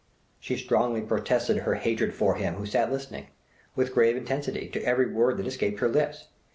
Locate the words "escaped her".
5.45-5.89